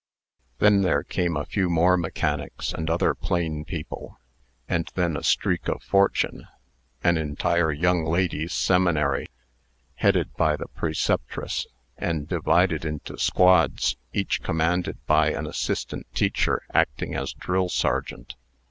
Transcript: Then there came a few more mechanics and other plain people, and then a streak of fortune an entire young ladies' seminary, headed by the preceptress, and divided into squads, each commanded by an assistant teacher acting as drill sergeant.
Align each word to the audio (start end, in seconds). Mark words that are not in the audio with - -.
Then 0.57 0.81
there 0.81 1.03
came 1.03 1.37
a 1.37 1.45
few 1.45 1.69
more 1.69 1.95
mechanics 1.95 2.73
and 2.73 2.89
other 2.89 3.13
plain 3.13 3.63
people, 3.63 4.17
and 4.67 4.89
then 4.95 5.15
a 5.15 5.21
streak 5.21 5.67
of 5.67 5.83
fortune 5.83 6.47
an 7.03 7.17
entire 7.19 7.71
young 7.71 8.03
ladies' 8.05 8.51
seminary, 8.53 9.27
headed 9.97 10.33
by 10.35 10.55
the 10.57 10.67
preceptress, 10.69 11.67
and 11.99 12.27
divided 12.27 12.83
into 12.83 13.15
squads, 13.19 13.95
each 14.11 14.41
commanded 14.41 14.97
by 15.05 15.33
an 15.33 15.45
assistant 15.45 16.07
teacher 16.15 16.63
acting 16.73 17.13
as 17.13 17.33
drill 17.33 17.69
sergeant. 17.69 18.33